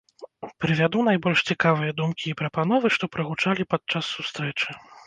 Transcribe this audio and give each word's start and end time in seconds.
Прывяду 0.63 1.03
найбольш 1.09 1.43
цікавыя 1.55 1.91
думкі 2.01 2.25
і 2.33 2.35
прапановы, 2.43 2.87
што 2.99 3.13
прагучалі 3.19 3.71
падчас 3.77 4.15
сустрэчы. 4.17 4.69